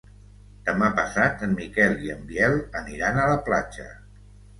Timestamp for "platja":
3.51-3.87